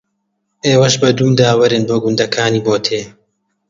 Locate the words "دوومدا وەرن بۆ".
1.17-1.95